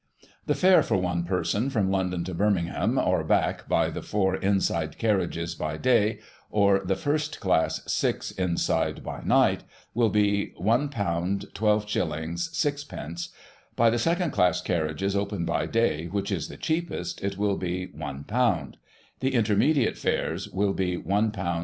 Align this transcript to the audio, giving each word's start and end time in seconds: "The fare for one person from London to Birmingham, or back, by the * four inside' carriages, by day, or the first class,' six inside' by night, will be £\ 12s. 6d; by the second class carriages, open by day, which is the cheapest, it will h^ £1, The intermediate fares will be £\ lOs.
"The 0.47 0.55
fare 0.55 0.81
for 0.81 0.97
one 0.97 1.25
person 1.25 1.69
from 1.69 1.91
London 1.91 2.23
to 2.23 2.33
Birmingham, 2.33 2.97
or 2.97 3.23
back, 3.23 3.69
by 3.69 3.91
the 3.91 4.01
* 4.01 4.01
four 4.11 4.35
inside' 4.35 4.97
carriages, 4.97 5.53
by 5.53 5.77
day, 5.77 6.17
or 6.49 6.79
the 6.79 6.95
first 6.95 7.39
class,' 7.39 7.83
six 7.85 8.31
inside' 8.31 9.03
by 9.03 9.21
night, 9.23 9.63
will 9.93 10.09
be 10.09 10.55
£\ 10.59 10.89
12s. 10.89 11.47
6d; 11.53 13.29
by 13.75 13.91
the 13.91 13.99
second 13.99 14.31
class 14.31 14.59
carriages, 14.59 15.15
open 15.15 15.45
by 15.45 15.67
day, 15.67 16.07
which 16.07 16.31
is 16.31 16.47
the 16.47 16.57
cheapest, 16.57 17.23
it 17.23 17.37
will 17.37 17.59
h^ 17.59 17.93
£1, 17.95 18.73
The 19.19 19.35
intermediate 19.35 19.99
fares 19.99 20.49
will 20.49 20.73
be 20.73 20.97
£\ 20.97 21.05
lOs. 21.05 21.59